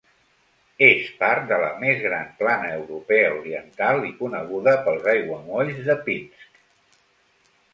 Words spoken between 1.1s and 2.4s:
part de la més gran